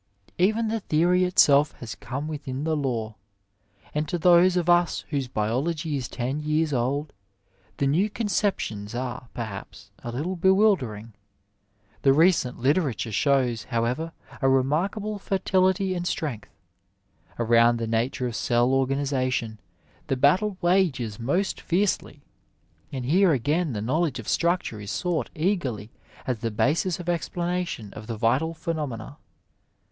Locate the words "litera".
12.57-12.95